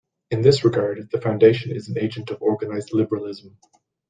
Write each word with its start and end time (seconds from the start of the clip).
In 0.31 0.41
this 0.41 0.65
regard, 0.65 1.11
the 1.11 1.21
Foundation 1.21 1.71
is 1.71 1.87
an 1.87 1.99
agent 1.99 2.31
of 2.31 2.41
organized 2.41 2.91
liberalism. 2.91 3.59